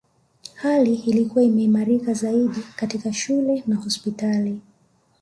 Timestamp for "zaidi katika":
2.13-3.13